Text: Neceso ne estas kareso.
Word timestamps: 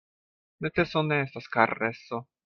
Neceso 0.65 1.03
ne 1.09 1.19
estas 1.27 1.49
kareso. 1.57 2.21